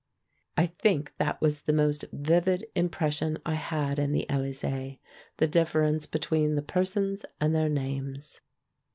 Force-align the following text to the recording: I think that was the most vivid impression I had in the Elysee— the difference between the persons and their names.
I 0.57 0.65
think 0.65 1.13
that 1.19 1.39
was 1.41 1.61
the 1.61 1.73
most 1.73 2.05
vivid 2.11 2.65
impression 2.73 3.37
I 3.45 3.53
had 3.53 3.99
in 3.99 4.13
the 4.13 4.27
Elysee— 4.31 4.99
the 5.37 5.45
difference 5.47 6.07
between 6.07 6.55
the 6.55 6.63
persons 6.63 7.23
and 7.39 7.53
their 7.53 7.69
names. 7.69 8.41